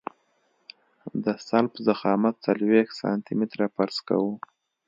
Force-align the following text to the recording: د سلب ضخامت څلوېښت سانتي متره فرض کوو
د 1.23 1.25
سلب 1.47 1.73
ضخامت 1.87 2.35
څلوېښت 2.45 2.93
سانتي 3.01 3.33
متره 3.39 3.67
فرض 3.75 3.97
کوو 4.07 4.33